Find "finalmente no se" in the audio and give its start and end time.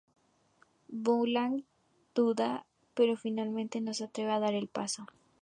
3.17-4.05